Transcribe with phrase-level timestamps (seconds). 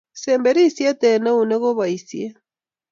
[0.21, 2.35] semberishet eng keunek ko poishet